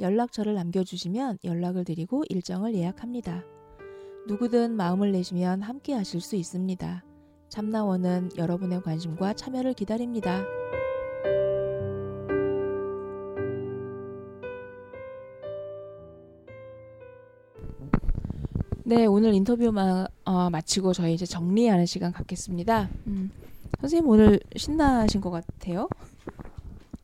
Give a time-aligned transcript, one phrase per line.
[0.00, 3.44] 연락처를 남겨주시면 연락을 드리고 일정을 예약합니다.
[4.26, 7.04] 누구든 마음을 내시면 함께 하실 수 있습니다.
[7.48, 10.44] 참나원은 여러분의 관심과 참여를 기다립니다.
[18.84, 22.88] 네, 오늘 인터뷰 마, 어, 마치고 저희 이제 정리하는 시간 갖겠습니다.
[23.06, 23.30] 음,
[23.80, 25.88] 선생님 오늘 신나신 것 같아요.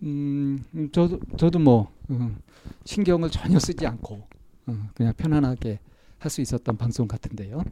[0.05, 2.37] 음, 음, 저도 저도 뭐 음,
[2.85, 4.27] 신경을 전혀 쓰지 않고
[4.69, 5.81] 음, 그냥 편안하게
[6.25, 7.63] 할 수 있었던 방송 같은데요.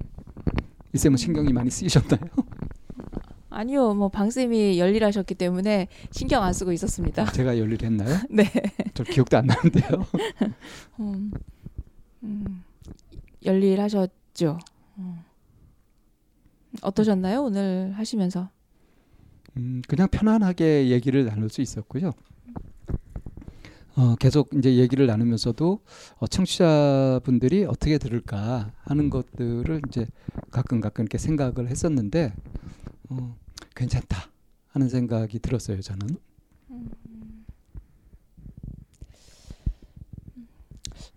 [0.92, 2.20] 이 쌤은 신경이 많이 쓰이셨나요?
[3.48, 7.32] 아니요, 뭐 방쌤이 열일하셨기 때문에 신경 안 쓰고 있었습니다.
[7.32, 8.18] 제가 열일했나요?
[8.30, 8.44] 네.
[8.92, 10.06] 저 기억도 안 나는데요.
[11.00, 11.30] 음,
[12.22, 12.62] 음,
[13.44, 14.58] 열일하셨죠.
[14.98, 15.20] 음.
[16.82, 18.50] 어떠셨나요 오늘 하시면서?
[19.56, 22.12] 음, 그냥 편안하게 얘기를 나눌 수 있었고요.
[23.94, 25.80] 어, 계속 이제 얘기를 나누면서도
[26.18, 30.06] 어, 청취자분들이 어떻게 들을까 하는 것들을 이제
[30.50, 32.32] 가끔 가끔 이렇게 생각을 했었는데
[33.10, 33.36] 어,
[33.74, 34.30] 괜찮다
[34.68, 36.16] 하는 생각이 들었어요 저는.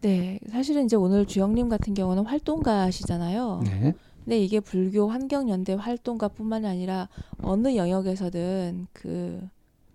[0.01, 3.61] 네, 사실은 이제 오늘 주영님 같은 경우는 활동가시잖아요.
[3.65, 3.93] 네.
[4.25, 7.07] 근데 이게 불교 환경연대 활동가 뿐만 아니라
[7.43, 9.47] 어느 영역에서든 그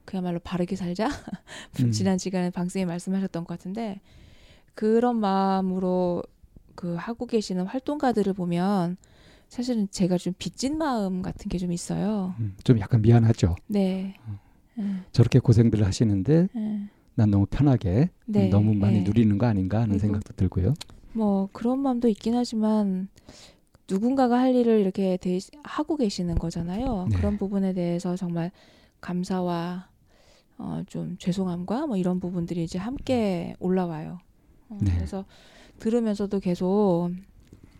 [0.05, 1.09] 그야말로 바르게 살자.
[1.83, 1.91] 음.
[1.91, 4.01] 지난 시간에 방쌤이 말씀하셨던 것 같은데
[4.75, 6.23] 그런 마음으로
[6.77, 8.97] 그 하고 계시는 활동가들을 보면
[9.49, 12.35] 사실은 제가 좀 빚진 마음 같은 게 좀 있어요.
[12.39, 13.57] 음, 좀 약간 미안하죠.
[13.67, 14.15] 네.
[14.27, 14.39] 어.
[14.77, 14.85] 네.
[15.11, 16.89] 저렇게 고생들을 하시는데 네.
[17.17, 19.03] 난 너무 편하게 네, 너무 많이 네.
[19.03, 20.75] 누리는 거 아닌가 하는 생각도 들고요.
[21.15, 23.09] 뭐 그런 마음도 있긴 하지만
[23.91, 27.09] 누군가가 할 일을 이렇게 대, 하고 계시는 거잖아요.
[27.11, 27.17] 네.
[27.17, 28.51] 그런 부분에 대해서 정말
[29.01, 29.89] 감사와
[30.59, 34.19] 어, 좀 죄송함과 뭐 이런 부분들이 이제 함께 올라와요.
[34.69, 34.95] 어, 네.
[34.95, 35.25] 그래서
[35.79, 37.11] 들으면서도 계속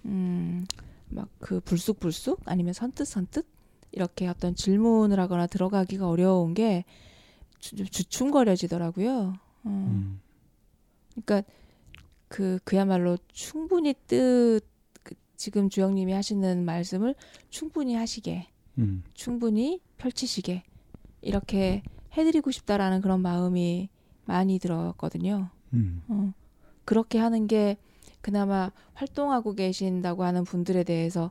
[0.07, 0.67] 음,
[1.09, 3.47] 막 그 불쑥불쑥 아니면 선뜻선뜻
[3.93, 6.85] 이렇게 어떤 질문을 하거나 들어가기가 어려운 게
[7.59, 9.35] 주, 좀 주춤거려지더라고요.
[9.65, 9.69] 어.
[9.69, 10.21] 음.
[11.11, 11.43] 그러니까
[12.29, 14.61] 그 그야말로 충분히 뜻그
[15.41, 17.15] 지금 주영님이 하시는 말씀을
[17.49, 18.47] 충분히 하시게
[18.77, 19.03] 음.
[19.15, 20.65] 충분히 펼치시게
[21.23, 23.89] 이렇게 해드리고 싶다라는 그런 마음이
[24.27, 25.49] 많이 들었거든요.
[25.73, 26.03] 음.
[26.09, 26.35] 어,
[26.85, 27.79] 그렇게 하는 게
[28.21, 31.31] 그나마 활동하고 계신다고 하는 분들에 대해서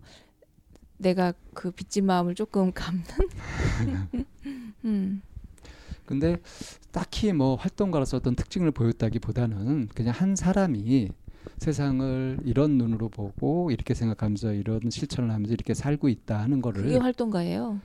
[0.98, 3.04] 내가 그 빚진 마음을 조금 감는.
[4.86, 5.22] 음,
[6.08, 6.38] 근데
[6.92, 11.10] 딱히 뭐 활동가로서 어떤 특징을 보였다기보다는 그냥 한 사람이
[11.58, 17.04] 세상을 이런 눈으로 보고 이렇게 생각하면서 이런 실천을 하면서 이렇게 살고 있다 하는 그게 거를
[17.04, 17.80] 활동가예요.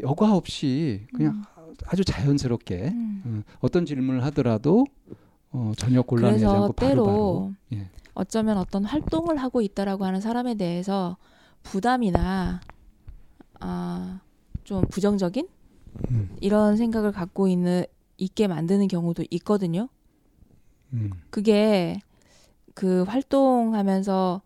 [0.00, 1.44] 여과 없이 그냥
[1.86, 3.22] 아주 자연스럽게 음.
[3.24, 4.86] 어, 어떤 질문을 하더라도
[5.50, 7.88] 어, 전혀 곤란하지 않고 바로 바로 예.
[8.14, 11.16] 어쩌면 어떤 활동을 하고 있다라고 하는 사람에 대해서
[11.62, 12.60] 부담이나
[13.60, 14.20] 아,
[14.64, 15.48] 좀 부정적인
[16.10, 17.84] 음, 이런 생각을 갖고 있는
[18.18, 19.88] 있게 만드는 경우도 있거든요.
[20.92, 22.00] 음, 그게
[22.74, 24.42] 그 활동하면서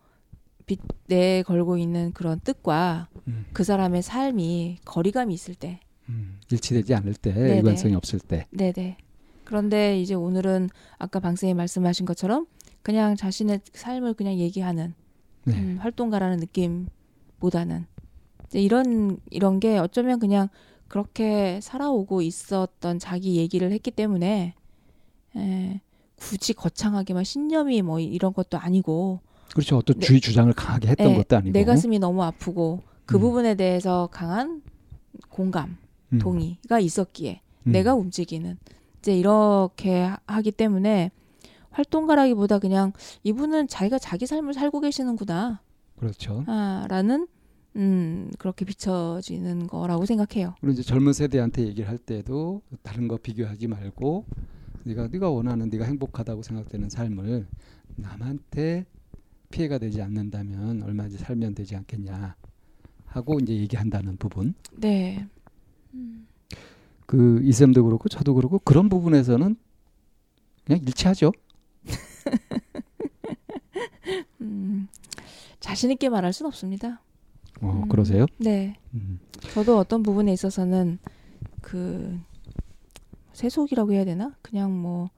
[0.66, 6.40] 빚내 걸고 있는 그런 뜻과 음, 그 사람의 삶이 거리감이 있을 때, 음.
[6.50, 7.56] 일치되지 않을 때 네네.
[7.56, 8.98] 일관성이 없을 때 네네.
[9.44, 12.46] 그런데 이제 오늘은 아까 방쌤이 말씀하신 것처럼
[12.82, 14.94] 그냥 자신의 삶을 그냥 얘기하는
[15.44, 15.54] 네.
[15.54, 17.86] 음, 활동가라는 느낌보다는
[18.46, 20.48] 이제 이런 이런 게 어쩌면 그냥
[20.88, 24.54] 그렇게 살아오고 있었던 자기 얘기를 했기 때문에
[25.36, 25.80] 에,
[26.16, 29.20] 굳이 거창하게 막 신념이 뭐 이런 것도 아니고
[29.52, 30.06] 그렇죠 어떤 네.
[30.06, 33.20] 주의 주장을 강하게 했던 네, 것도 아니고 내 가슴이 너무 아프고 그 음.
[33.20, 34.62] 부분에 대해서 강한
[35.28, 35.76] 공감,
[36.12, 37.72] 음, 동의가 있었기에 음.
[37.72, 38.58] 내가 움직이는
[38.98, 41.10] 이제 이렇게 하- 하기 때문에
[41.70, 42.92] 활동가라기보다 그냥
[43.22, 45.60] 이분은 자기가 자기 삶을 살고 계시는구나
[45.98, 47.26] 그렇죠 아, 라는
[47.76, 50.54] 음, 그렇게 비춰지는 거라고 생각해요.
[50.60, 54.24] 그리고 이제 젊은 세대한테 얘기를 할 때도 다른 거 비교하지 말고
[54.86, 57.46] 네가 네가 원하는 네가 행복하다고 생각되는 삶을
[57.96, 58.86] 남한테
[59.50, 62.36] 피해가 되지 않는다면 얼마든지 살면 되지 않겠냐
[63.06, 65.26] 하고 이제 얘기한다는 부분 네.
[67.06, 69.56] 그 이쌤도 그렇고 저도 그렇고 그런 부분에서는
[70.64, 71.32] 그냥 일치하죠.
[75.60, 77.02] 자신 있게 말할 수는 없습니다.
[77.60, 77.88] 어, 음.
[77.88, 78.24] 그러세요?
[78.38, 78.78] 네.
[78.94, 79.20] 음.
[79.52, 80.98] 저도 어떤 부분에 있어서는
[81.60, 82.18] 그
[83.36, 84.34] 세속이라고 해야 되나?
[84.42, 85.10] 그냥 뭐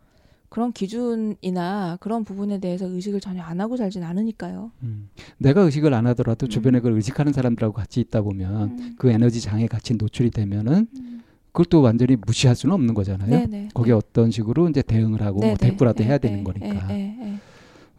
[0.48, 4.72] 그런 기준이나 그런 부분에 대해서 의식을 전혀 안 하고 살진 않으니까요.
[4.82, 5.08] 음.
[5.38, 6.48] 내가 의식을 안 하더라도 음.
[6.48, 8.94] 주변에 그걸 의식하는 사람들하고 같이 있다 보면 음.
[8.98, 11.22] 그 에너지 장에 같이 노출이 되면은 음.
[11.52, 13.30] 그걸 또 완전히 무시할 수는 없는 거잖아요.
[13.30, 13.68] 네네.
[13.74, 16.86] 거기에 어떤 식으로 이제 대응을 하고 뭐 대꾸라도 해야 되는 네, 거니까.
[16.88, 17.38] 네, 네.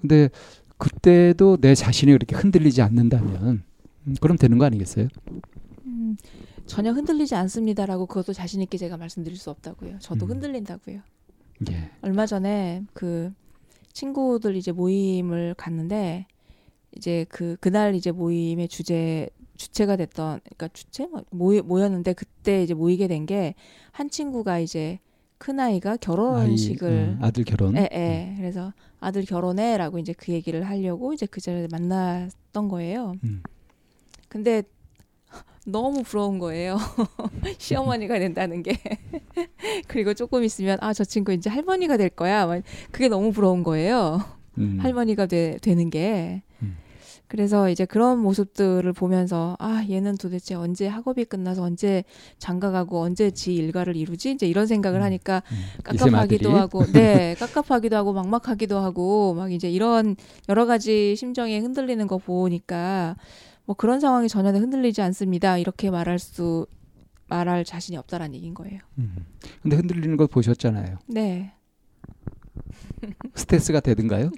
[0.01, 0.29] 근데
[0.77, 3.63] 그때도 내 자신이 그렇게 흔들리지 않는다면
[4.07, 5.07] 음, 그럼 되는 거 아니겠어요?
[6.69, 9.99] 음, 전혀 흔들리지 않습니다라고 그것도 자신 있게 제가 말씀드릴 수 없다고요.
[9.99, 10.31] 저도 음.
[10.31, 11.01] 흔들린다고요.
[11.71, 11.89] 예.
[12.01, 13.33] 얼마 전에 그
[13.93, 16.25] 친구들 이제 모임을 갔는데
[16.95, 22.73] 이제 그 그날 이제 모임의 주제 주체가 됐던 그러니까 주체 뭐 모이, 모였는데 그때 이제
[22.73, 23.55] 모이게 된 게
[23.91, 24.99] 한 친구가 이제
[25.37, 27.75] 큰 아이가 결혼식을 아이, 어, 아들 결혼.
[27.75, 28.33] 예, 예.
[28.37, 33.15] 그래서 아들 결혼해라고 이제 그 얘기를 하려고 이제 그 자리에 만났던 거예요.
[33.23, 33.41] 음.
[34.29, 34.63] 근데
[35.69, 36.77] 너무 부러운 거예요.
[37.57, 38.77] 시어머니가 된다는 게.
[39.87, 42.45] 그리고 조금 있으면 아, 저 친구 이제 할머니가 될 거야.
[42.45, 42.61] 막
[42.91, 44.19] 그게 너무 부러운 거예요.
[44.57, 44.77] 음.
[44.81, 46.43] 할머니가 되, 되는 게.
[46.61, 46.77] 음.
[47.27, 52.03] 그래서 이제 그런 모습들을 보면서 아, 얘는 도대체 언제 학업이 끝나서 언제
[52.39, 54.31] 장가 가고 언제 지 일가를 이루지?
[54.31, 55.03] 이제 이런 생각을 음.
[55.03, 55.57] 하니까 음.
[55.83, 56.51] 깝깝하기도.
[56.57, 60.15] 하고, 네, 깝깝하기도 하고, 막막하기도 하고, 막 이제 이런
[60.49, 63.15] 여러 가지 심정이 흔들리는 거 보니까
[63.69, 65.59] 뭐 그런 상황이 전혀 흔들리지 않습니다.
[65.59, 66.65] 이렇게 말할 수
[67.27, 68.79] 말할 자신이 없다라는 얘기인 거예요.
[68.97, 69.27] 음.
[69.61, 70.97] 근데 흔들리는 걸 보셨잖아요.
[71.05, 71.53] 네,
[73.35, 74.31] 스트레스가 되든가요?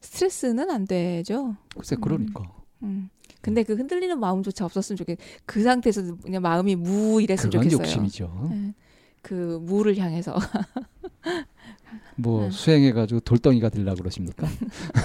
[0.00, 1.54] 스트레스는 안 되죠.
[1.76, 2.00] 글쎄 음.
[2.00, 2.52] 그러니까.
[2.82, 3.08] 음.
[3.40, 5.18] 근데 그 흔들리는 마음조차 없었으면 좋겠.
[5.46, 7.86] 그 상태에서 그냥 마음이 무 이랬으면 그건 좋겠어요.
[7.86, 8.48] 욕심이죠.
[8.50, 8.74] 네.
[9.22, 10.36] 그 무를 향해서.
[12.16, 12.50] 뭐 네.
[12.50, 14.48] 수행해가지고 돌덩이가 되려고 그러십니까?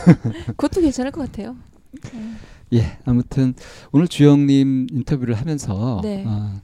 [0.58, 1.56] 그것도 괜찮을 것 같아요.
[1.92, 2.34] 네.
[2.74, 3.54] 예, 아무튼
[3.92, 6.24] 오늘 주영님 인터뷰를 하면서 네.
[6.26, 6.62] 어,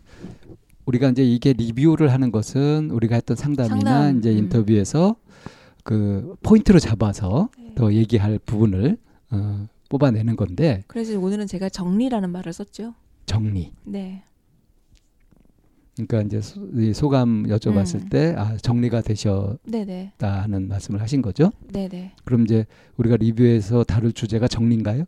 [0.86, 4.38] 우리가 이제 이게 리뷰를 하는 것은 우리가 했던 상담이나 상담, 이제 음.
[4.38, 5.16] 인터뷰에서
[5.84, 7.74] 그 포인트로 잡아서 네.
[7.76, 8.98] 더 얘기할 부분을
[9.32, 12.96] 어, 뽑아내는 건데 그래서 오늘은 제가 정리라는 말을 썼죠.
[13.26, 13.72] 정리.
[13.86, 14.24] 네.
[15.96, 18.10] 그러니까 이제 소, 이 소감 여쭤봤을 음.
[18.10, 20.14] 때 아, 정리가 되셨다 네네.
[20.20, 21.52] 하는 말씀을 하신 거죠.
[21.72, 22.14] 네네.
[22.26, 22.66] 그럼 이제
[22.98, 25.06] 우리가 리뷰에서 다룰 주제가 정리인가요?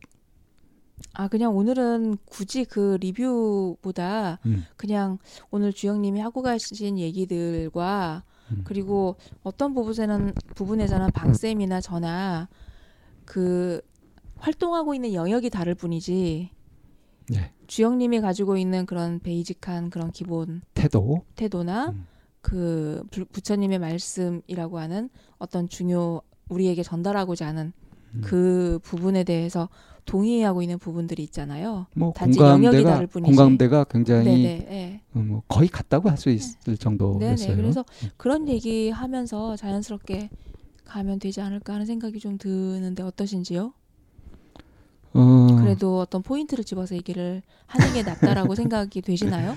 [1.14, 4.66] 아, 그냥 오늘은 굳이 그 리뷰보다 음.
[4.78, 5.18] 그냥
[5.52, 8.62] 오늘 주영님이 하고 가신 얘기들과 음.
[8.64, 12.48] 그리고 어떤 부분에서는, 부분에서는 방 쌤이나 저나
[13.26, 13.82] 그
[14.38, 16.52] 활동하고 있는 영역이 다를 뿐이지
[17.30, 17.54] 네.
[17.68, 21.24] 주영님이 가지고 있는 그런 베이직한 그런 기본 태도.
[21.36, 22.06] 태도나 음.
[22.42, 25.10] 그 부- 부처님의 말씀이라고 하는
[25.40, 27.85] 어떤 중요 우리에게 전달하고자 하는 음.
[28.22, 29.70] 그 부분에 대해서
[30.06, 31.88] 동의하고 있는 부분들이 있잖아요.
[31.94, 33.28] 뭐 단지 영역이 공감대가 다를 뿐이지.
[33.36, 35.02] 공감대가 굉장히 네네.
[35.14, 37.48] 뭐 거의 같다고 할 수 있을 정도였어요.
[37.48, 37.62] 네네.
[37.62, 37.84] 그래서
[38.18, 40.30] 그런 얘기 하면서 자연스럽게
[40.86, 43.74] 가면 되지 않을까 하는 생각이 좀 드는데 어떠신지요?
[45.14, 49.56] 어, 그래도 어떤 포인트를 집어서 얘기를 하는 게 낫다라고 생각이 되시나요?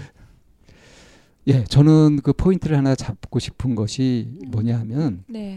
[1.49, 5.57] 예, 저는 그 포인트를 하나 잡고 싶은 것이 뭐냐 하면 네.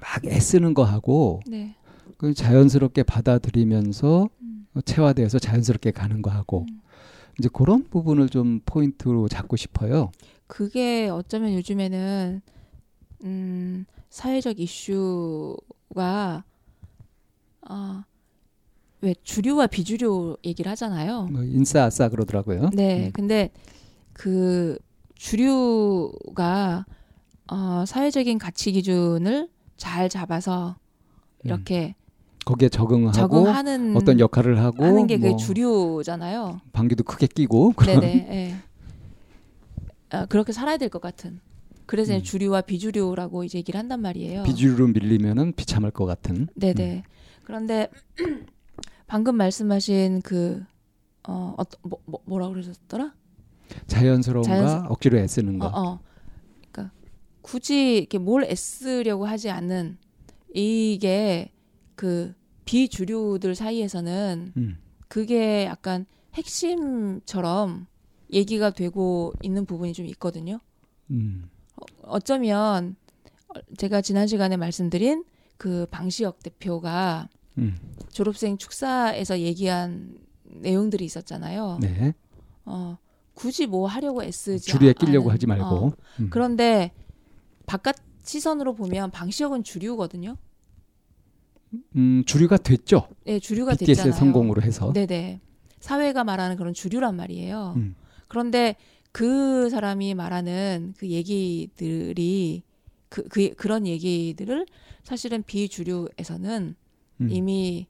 [0.00, 1.74] 막 애쓰는 거 하고 네.
[2.16, 4.66] 그 자연스럽게 받아들이면서 음.
[4.84, 6.80] 체화돼서 자연스럽게 가는 거 하고 음.
[7.38, 10.12] 이제 그런 부분을 좀 포인트로 잡고 싶어요.
[10.46, 12.42] 그게 어쩌면 요즘에는
[13.24, 16.44] 음, 사회적 이슈가
[17.62, 18.04] 아,
[19.00, 21.28] 왜 주류와 비주류 얘기를 하잖아요.
[21.32, 22.70] 뭐 인싸 아싸 그러더라고요.
[22.72, 23.12] 네, 음.
[23.12, 23.50] 근데
[24.12, 24.78] 그
[25.14, 26.84] 주류가
[27.48, 30.76] 어, 사회적인 가치 기준을 잘 잡아서
[31.44, 31.94] 이렇게
[32.44, 36.60] 거기에 적응하고 적응하는 어떤 역할을 하고 하는 게 그게 뭐 주류잖아요.
[36.72, 38.06] 방귀도 크게 끼고 네네.
[38.30, 38.56] 예.
[40.10, 41.40] 아, 그렇게 살아야 될 것 같은.
[41.86, 42.22] 그래서 음.
[42.22, 44.44] 주류와 비주류라고 이제 얘기를 한단 말이에요.
[44.44, 46.48] 비주류로 밀리면은 비참할 것 같은.
[46.54, 47.02] 네네.
[47.44, 47.88] 그런데
[49.06, 50.62] 방금 말씀하신 그
[51.28, 53.14] 어, 어 뭐, 뭐, 뭐라고 그러셨더라?
[53.86, 54.50] 자연스러움과
[54.84, 55.66] 자연스- 억지로 애쓰는 거.
[55.66, 56.00] 어, 어.
[56.70, 56.94] 그러니까
[57.42, 59.98] 굳이 이렇게 뭘 애쓰려고 하지 않는
[60.54, 61.50] 이게
[61.94, 64.78] 그 비주류들 사이에서는 음.
[65.08, 67.86] 그게 약간 핵심처럼
[68.32, 70.58] 얘기가 되고 있는 부분이 좀 있거든요.
[71.10, 71.50] 음.
[72.02, 72.96] 어쩌면
[73.48, 75.24] 어, 제가 지난 시간에 말씀드린
[75.56, 77.28] 그 방시혁 대표가
[77.58, 77.76] 음.
[78.10, 81.78] 졸업생 축사에서 얘기한 내용들이 있었잖아요.
[81.80, 82.14] 네.
[82.64, 82.96] 어,
[83.34, 85.64] 굳이 뭐 하려고 애쓰지 주류에 끼려고 하지 말고.
[85.64, 86.28] 어, 음.
[86.30, 86.92] 그런데
[87.66, 90.36] 바깥 시선으로 보면 방시혁은 주류거든요.
[91.96, 93.08] 음, 주류가 됐죠.
[93.24, 94.18] 네, 주류가 BTS의 됐잖아요.
[94.18, 94.92] 성공으로 해서.
[94.92, 95.40] 네네.
[95.80, 97.74] 사회가 말하는 그런 주류란 말이에요.
[97.76, 97.94] 음.
[98.28, 98.76] 그런데
[99.10, 102.62] 그 사람이 말하는 그 얘기들이
[103.08, 104.66] 그, 그 그런 얘기들을
[105.02, 106.74] 사실은 비주류에서는
[107.20, 107.28] 음.
[107.30, 107.86] 이미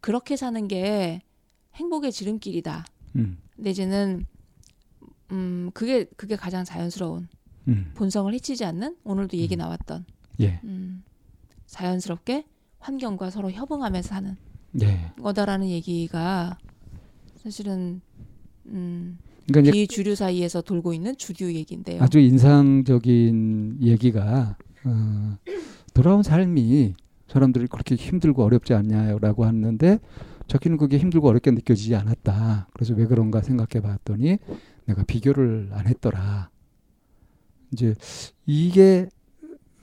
[0.00, 1.22] 그렇게 사는 게
[1.74, 2.84] 행복의 지름길이다.
[3.16, 3.38] 음.
[3.56, 4.26] 내지는
[5.32, 7.28] 음 그게 그게 가장 자연스러운
[7.68, 7.90] 음.
[7.94, 9.58] 본성을 해치지 않는 오늘도 얘기 음.
[9.58, 10.04] 나왔던
[10.40, 10.60] 예.
[10.64, 11.02] 음,
[11.66, 12.44] 자연스럽게
[12.78, 14.36] 환경과 서로 협응하면서 사는
[14.82, 15.12] 예.
[15.20, 16.58] 거다라는 얘기가
[17.36, 18.00] 사실은
[18.66, 22.02] 음, 그러니까 비주류 사이에서 돌고 있는 주류 얘기인데요.
[22.02, 25.38] 아주 인상적인 얘기가 어,
[25.94, 26.94] 돌아온 삶이
[27.28, 29.98] 사람들이 그렇게 힘들고 어렵지 않냐라고 하는데
[30.46, 32.68] 자기는 그게 힘들고 어렵게 느껴지지 않았다.
[32.72, 34.38] 그래서 왜 그런가 생각해 봤더니
[34.86, 36.50] 내가 비교를 안 했더라.
[37.72, 37.94] 이제
[38.46, 39.08] 이게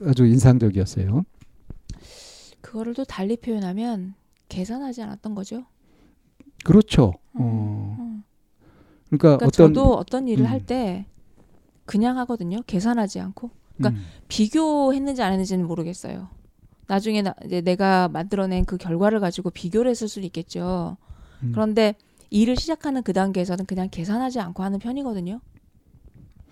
[0.02, 1.24] 아주 인상적이었어요.
[2.60, 4.14] 그거를 또 달리 표현하면
[4.48, 5.64] 계산하지 않았던 거죠.
[6.64, 7.12] 그렇죠.
[7.34, 8.22] 어, 음.
[9.06, 10.50] 그러니까, 그러니까 어떤 저도 어떤 일을 음.
[10.50, 11.06] 할때
[11.84, 12.60] 그냥 하거든요.
[12.66, 16.28] 계산하지 않고 그러니까 음, 비교했는지 안 했는지는 모르겠어요.
[16.88, 20.96] 나중에 나, 이제 내가 만들어낸 그 결과를 가지고 비교를 했을 수도 있겠죠.
[21.42, 21.52] 음.
[21.52, 21.94] 그런데
[22.30, 25.40] 일을 시작하는 그 단계에서는 그냥 계산하지 않고 하는 편이거든요.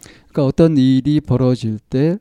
[0.04, 2.18] 그러니까 어떤 일이 벌어질 때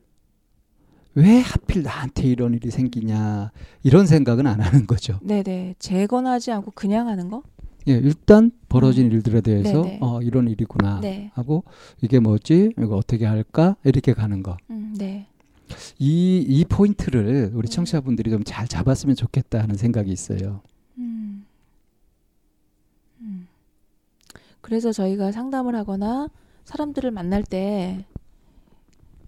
[1.16, 3.52] 왜 하필 나한테 이런 일이 생기냐
[3.84, 5.20] 이런 생각은 안 하는 거죠.
[5.22, 5.76] 네네.
[5.78, 7.44] 재건하지 않고 그냥 하는 거?
[7.86, 9.84] 예, 일단 벌어진 일들에 대해서 음.
[9.84, 9.98] 네네.
[10.00, 11.30] 어 이런 일이구나 네.
[11.34, 11.62] 하고
[12.02, 14.56] 이게 뭐지 이거 어떻게 할까 이렇게 가는 거.
[14.70, 15.28] 음, 네.
[16.00, 17.70] 이 이 포인트를 우리 음.
[17.70, 20.62] 청취자분들이 좀 잘 잡았으면 좋겠다 하는 생각이 있어요.
[20.98, 21.44] 음.
[23.20, 23.46] 음.
[24.60, 26.28] 그래서 저희가 상담을 하거나
[26.64, 28.04] 사람들을 만날 때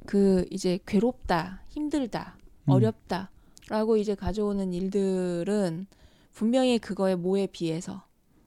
[0.06, 2.36] 그 이제 괴롭다, 힘들다,
[2.68, 2.72] 음.
[2.72, 5.86] 어렵다라고 이제 가져오는 일들은
[6.32, 8.02] 분명히 그거의 뭐에 비해서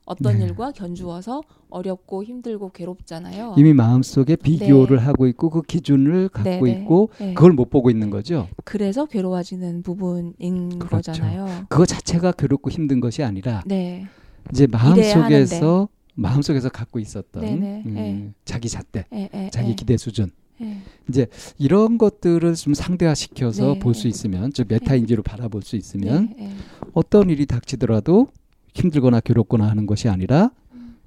[0.06, 0.44] 어떤 네.
[0.46, 3.54] 일과 견주어서 어렵고 힘들고 괴롭잖아요.
[3.58, 5.02] 이미 마음속에 비교를 네.
[5.04, 6.80] 하고 있고 그 기준을 갖고 네네.
[6.80, 7.34] 있고 네.
[7.34, 8.48] 그걸 못 보고 있는 거죠.
[8.64, 11.12] 그래서 괴로워지는 부분인 그렇죠.
[11.12, 11.66] 거잖아요.
[11.68, 14.08] 그거 자체가 괴롭고 힘든 것이 아니라 네.
[14.50, 15.88] 이제 마음속에서
[16.20, 17.42] 마음속에서 갖고 있었던.
[17.44, 18.32] 음, 네.
[18.44, 19.74] 자기 잣대, 에, 에, 자기 에.
[19.74, 20.30] 기대 수준
[20.62, 21.26] 예.
[21.58, 23.78] 이런 것들을 좀 상대화 시켜서 네.
[23.78, 26.50] 볼수 있으면 즉 메타인지로 바라볼 수 있으면 네, 예.
[26.92, 28.28] 어떤 일이 닥치더라도
[28.74, 30.50] 힘들거나 괴롭거나 하는 것이 아니라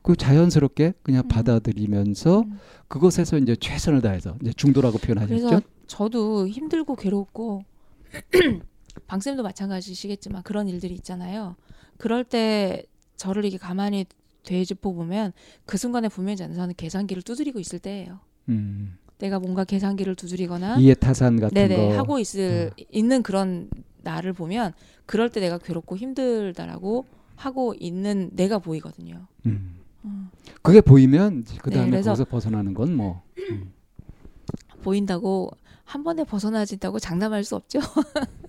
[0.02, 1.28] 그 자연스럽게 그냥 음.
[1.30, 2.60] 받아들이면서 음.
[2.88, 5.48] 그것에서 이제 최선을 다해서 이제 중도라고 표현하셨죠.
[5.48, 7.64] 그래서 저도 힘들고 괴롭고
[9.08, 11.56] 방쌤도 마찬가지시겠지만 그런 일들이 있잖아요.
[11.98, 12.84] 그럴 때
[13.16, 14.06] 저를 이렇게 가만히
[14.44, 15.34] 되짚어 보면
[15.66, 18.20] 그 순간에 분명히 저는 계산기를 두드리고 있을 때예요.
[18.50, 23.70] 음, 내가 뭔가 계산기를 두드리거나 이해 타산 같은 네네 거 하고 있을 있는 그런
[24.02, 24.74] 나를 보면
[25.06, 29.28] 그럴 때 내가 괴롭고 힘들다라고 하고 있는 내가 보이거든요.
[29.46, 29.76] 음.
[30.06, 30.30] 음.
[30.62, 33.24] 그게 보이면 그 네, 다음에 그래서- 거기서 벗어나는 건 뭐
[34.84, 35.50] 보인다고
[35.86, 37.80] 한 번에 벗어나진다고 장담할 수 없죠.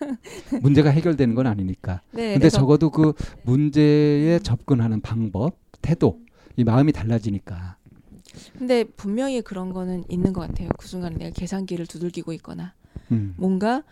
[0.62, 2.02] 문제가 해결되는 건 아니니까.
[2.12, 6.20] 네, 근데 적어도 그 문제에 접근하는 방법, 태도,
[6.56, 7.76] 이 마음이 달라지니까.
[8.58, 10.68] 근데 분명히 그런 거는 있는 것 같아요.
[10.78, 12.74] 그 순간에 내가 계산기를 두들기고 있거나
[13.10, 13.34] 음.
[13.36, 13.82] 뭔가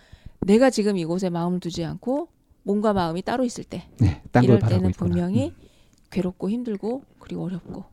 [0.41, 2.29] 내가 지금 이곳에 마음을 두지 않고
[2.63, 4.93] 뭔가 마음이 따로 있을 때 네, 이럴 때는.
[4.93, 5.69] 분명히 음.
[6.11, 7.85] 괴롭고 힘들고 그리고 어렵고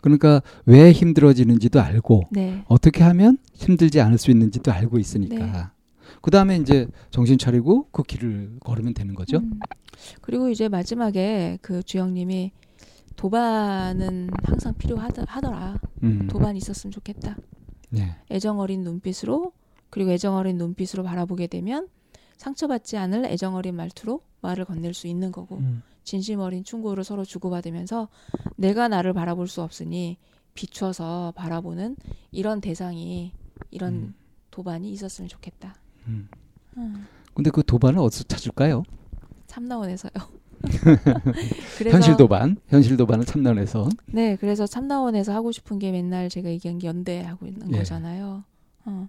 [0.00, 5.46] 그러니까 왜 힘들어지는지도 알고 네 어떻게 하면 힘들지 않을 수 있는지도 알고 있으니까.
[5.46, 5.77] 네.
[6.20, 9.38] 그 다음에 이제 정신 차리고 그 길을 걸으면 되는 거죠.
[9.38, 9.58] 음.
[10.20, 12.52] 그리고 이제 마지막에 그 주영님이
[13.16, 15.80] 도반은 항상 필요하더라.
[16.04, 16.28] 음.
[16.28, 17.36] 도반이 있었으면 좋겠다.
[17.90, 18.16] 네.
[18.30, 19.52] 애정 어린 눈빛으로
[19.90, 21.88] 그리고 애정 어린 눈빛으로 바라보게 되면
[22.36, 25.82] 상처받지 않을 애정 어린 말투로 말을 건넬 수 있는 거고 음.
[26.04, 28.08] 진심 어린 충고를 서로 주고받으면서
[28.56, 30.16] 내가 나를 바라볼 수 없으니
[30.54, 31.96] 비춰서 바라보는
[32.30, 33.32] 이런 대상이
[33.70, 34.14] 이런 음.
[34.50, 35.74] 도반이 있었으면 좋겠다.
[36.08, 36.28] 음.
[36.76, 38.82] 음, 근데 그 도반을 어디서 찾을까요?
[39.46, 40.12] 참나원에서요.
[41.90, 43.88] 현실 도반, 현실 도반을 참나원에서.
[44.06, 47.78] 네, 그래서 참나원에서 하고 싶은 게 맨날 제가 얘기한 게 연대하고 있는 예.
[47.78, 48.44] 거잖아요.
[48.84, 49.08] 어.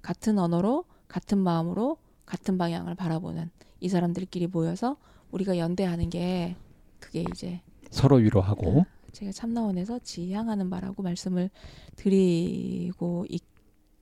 [0.00, 4.96] 같은 언어로, 같은 마음으로, 같은 방향을 바라보는 이 사람들끼리 모여서
[5.30, 6.56] 우리가 연대하는 게
[7.00, 8.86] 그게 이제 서로 위로하고.
[9.12, 11.50] 제가 참나원에서 지향하는 바라고 말씀을
[11.96, 13.42] 드리고 있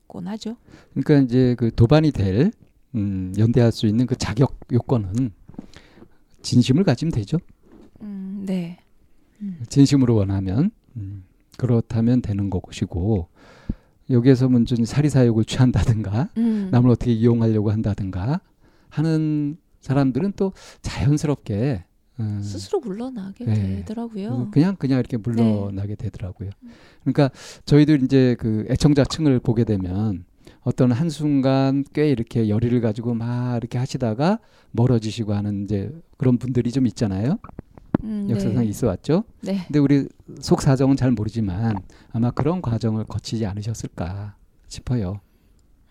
[0.06, 0.56] 곤 하죠.
[0.94, 2.52] 그러니까 이제 그 도반이 될
[2.94, 5.32] 음, 연대할 수 있는 그 자격 요건은
[6.42, 7.38] 진심을 가지면 되죠.
[8.02, 8.78] 음, 네.
[9.68, 11.24] 진심으로 원하면 음,
[11.58, 13.28] 그렇다면 되는 것이고
[14.10, 18.40] 여기에서 문제는 사리사욕을 취한다든가 음, 남을 어떻게 이용하려고 한다든가
[18.88, 21.84] 하는 사람들은 또 자연스럽게
[22.20, 23.76] 음, 스스로 물러나게 네.
[23.76, 24.48] 되더라고요.
[24.50, 26.50] 그냥 그냥 이렇게 물러나게 되더라고요.
[27.02, 27.30] 그러니까
[27.64, 30.24] 저희들 이제 그 애청자층을 보게 되면
[30.62, 34.38] 어떤 한 순간 꽤 이렇게 열의를 가지고 막 이렇게 하시다가
[34.72, 37.38] 멀어지시고 하는 이제 그런 분들이 좀 있잖아요.
[38.02, 38.66] 음, 역사상 네.
[38.66, 39.24] 있어 왔죠.
[39.42, 39.64] 네.
[39.66, 40.08] 근데 우리
[40.40, 41.76] 속 사정은 잘 모르지만
[42.12, 44.36] 아마 그런 과정을 거치지 않으셨을까
[44.68, 45.20] 싶어요.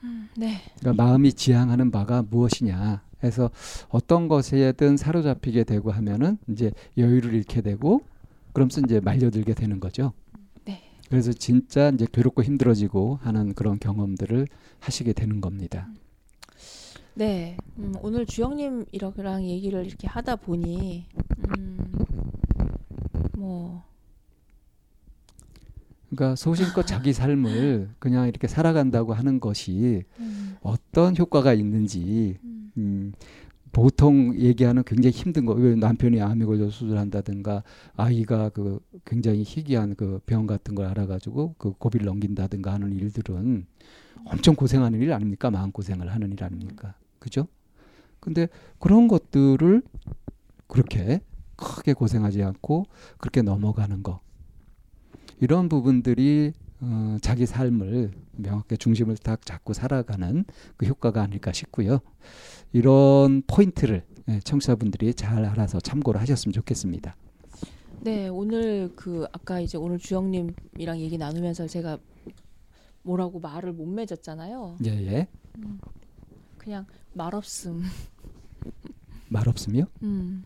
[0.04, 0.58] 음, 네.
[0.80, 3.52] 그러니까 마음이 지향하는 바가 무엇이냐 해서
[3.90, 8.02] 어떤 것에든 사로잡히게 되고 하면은 이제 여유를 잃게 되고
[8.54, 10.14] 그러면서 이제 말려들게 되는 거죠.
[10.64, 10.82] 네.
[11.10, 14.48] 그래서 진짜 이제 괴롭고 힘들어지고 하는 그런 경험들을
[14.80, 15.90] 하시게 되는 겁니다.
[17.16, 17.58] 네.
[17.78, 21.06] 음, 오늘 주영님이랑 얘기를 이렇게 하다 보니
[21.58, 22.06] 음,
[23.38, 23.84] 뭐
[26.10, 32.45] 그러니까 소신껏 자기 삶을 그냥 이렇게 살아간다고 하는 것이 음, 어떤 효과가 있는지 음, 음,
[33.72, 37.64] 보통 얘기하는 굉장히 힘든 거, 왜 남편이 암에 걸려 수술한다든가
[37.98, 43.66] 아이가 그 굉장히 희귀한 그 병 같은 걸 알아가지고 그 고비를 넘긴다든가 하는 일들은
[44.26, 45.52] 엄청 고생하는 일 아닙니까?
[45.52, 46.96] 마음 고생을 하는 일 아닙니까?
[47.20, 47.48] 그죠?
[48.22, 48.48] 근데
[48.80, 49.84] 그런 것들을
[50.68, 51.22] 그렇게
[51.58, 52.86] 크게 고생하지 않고
[53.18, 54.22] 그렇게 넘어가는 거
[55.42, 60.46] 이런 부분들이 어, 자기 삶을 명확하게 중심을 딱 잡고 살아가는
[60.78, 62.00] 그 효과가 아닐까 싶고요.
[62.74, 67.16] 이런 포인트를 예, 청취자분들이 잘 알아서 참고를 하셨으면 좋겠습니다.
[68.02, 71.98] 네, 오늘 그 아까 이제 오늘 주영님이랑 얘기 나누면서 제가
[73.04, 74.78] 뭐라고 말을 못 맺었잖아요.
[74.86, 75.28] 예, 예.
[76.58, 77.84] 그냥 말 없음.
[79.30, 80.44] 말 없으며 음.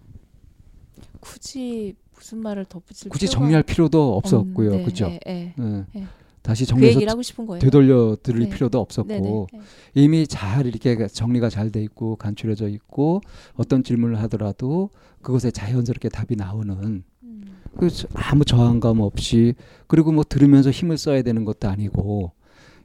[1.19, 4.71] 굳이 무슨 말을 덧붙일 굳이 정리할 필요도 없었고요.
[4.71, 5.07] 없- 네, 그죠?
[5.25, 6.05] 네, 네.
[6.41, 6.99] 다시 그 정리해서
[7.47, 7.61] 거예요.
[7.61, 8.49] 되돌려 드릴 네.
[8.49, 9.47] 필요도 없었고.
[9.95, 13.21] 이미 잘 이렇게 정리가 잘 돼 있고 간추려져 있고
[13.55, 14.89] 어떤 질문을 하더라도
[15.21, 17.43] 그것에 자연스럽게 답이 나오는 음.
[17.77, 19.53] 그 아무 저항감 없이
[19.87, 22.31] 그리고 뭐 들으면서 힘을 써야 되는 것도 아니고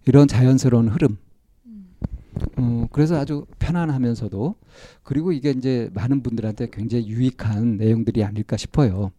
[0.06, 1.16] 이런 자연스러운 흐름.
[1.66, 1.86] 음.
[2.58, 4.54] 어, 그래서 아주 편안하면서도
[5.02, 9.10] 그리고 이게 이제 많은 분들한테 굉장히 유익한 내용들이 아닐까 싶어요.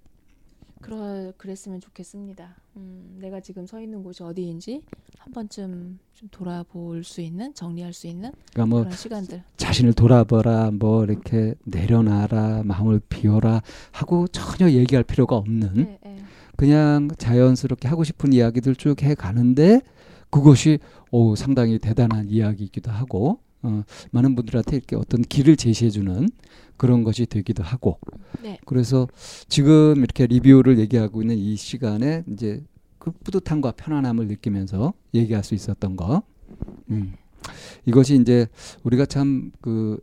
[0.81, 2.55] 그러 그랬으면 좋겠습니다.
[2.77, 4.83] 음, 내가 지금 서 있는 곳이 어디인지
[5.17, 9.43] 한 번쯤 좀 돌아볼 수 있는 정리할 수 있는 그러니까 뭐 그런 시간들.
[9.57, 13.61] 자신을 돌아보라, 뭐 이렇게 내려놔라, 마음을 비워라
[13.91, 16.17] 하고 전혀 얘기할 필요가 없는 네, 네.
[16.55, 19.81] 그냥 자연스럽게 하고 싶은 이야기들 쭉 해 가는데
[20.29, 20.79] 그것이
[21.11, 26.29] 오 상당히 대단한 이야기이기도 하고 어, 많은 분들한테 이렇게 어떤 길을 제시해 주는
[26.77, 27.99] 그런 것이 되기도 하고
[28.43, 28.59] 네.
[28.65, 29.07] 그래서
[29.47, 32.63] 지금 이렇게 리뷰를 얘기하고 있는 이 시간에 이제
[32.99, 36.23] 그 뿌듯함과 편안함을 느끼면서 얘기할 수 있었던 거
[36.89, 37.13] 음.
[37.85, 38.47] 이것이 이제
[38.83, 39.99] 우리가 참그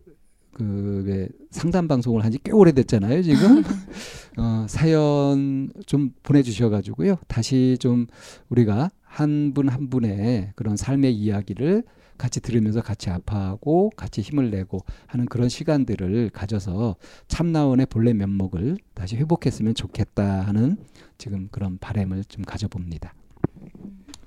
[0.55, 3.63] 그왜 상담 방송을 한 지 꽤 오래됐잖아요 지금
[4.37, 8.07] 어, 사연 좀 보내주셔가지고요 다시 좀
[8.51, 11.85] 우리가 한 분한 분의 그런 삶의 이야기를
[12.23, 16.95] 같이 들으면서 같이 아파하고 같이 힘을 내고 하는 그런 시간들을 가져서
[17.27, 20.77] 참나원의 본래 면목을 다시 회복했으면 좋겠다 하는
[21.19, 23.13] 지금 그런 바램을 좀 가져봅니다.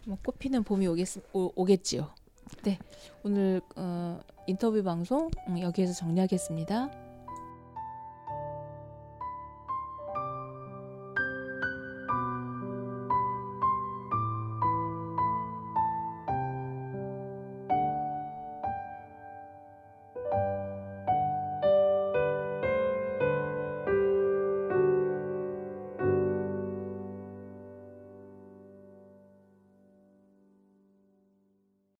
[0.06, 2.10] 뭐 꽃피는 봄이 오겠, 오, 오겠지요.
[2.64, 2.80] 네,
[3.24, 7.05] 오늘 어, 인터뷰 방송 음, 여기에서 정리하겠습니다.